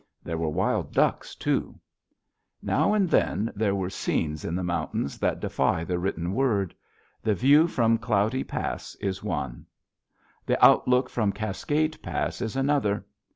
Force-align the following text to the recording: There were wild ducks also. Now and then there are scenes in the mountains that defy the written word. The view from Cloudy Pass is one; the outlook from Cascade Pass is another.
There 0.23 0.39
were 0.39 0.49
wild 0.49 0.93
ducks 0.93 1.35
also. 1.39 1.79
Now 2.63 2.95
and 2.95 3.07
then 3.07 3.53
there 3.55 3.79
are 3.79 3.89
scenes 3.91 4.43
in 4.43 4.55
the 4.55 4.63
mountains 4.63 5.19
that 5.19 5.39
defy 5.39 5.83
the 5.83 5.99
written 5.99 6.33
word. 6.33 6.73
The 7.21 7.35
view 7.35 7.67
from 7.67 7.99
Cloudy 7.99 8.43
Pass 8.43 8.95
is 8.95 9.21
one; 9.21 9.67
the 10.47 10.57
outlook 10.65 11.07
from 11.07 11.31
Cascade 11.31 11.99
Pass 12.01 12.41
is 12.41 12.55
another. 12.55 13.05